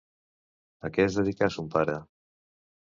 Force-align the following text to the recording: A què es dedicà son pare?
A 0.89 0.91
què 0.95 1.05
es 1.11 1.21
dedicà 1.21 1.51
son 1.59 1.71
pare? 1.79 2.01